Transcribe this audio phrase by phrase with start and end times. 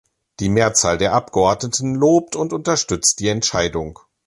[0.39, 3.99] Die Mehrzahl der Abgeordneten lobt und unterstützt die Entscheidung.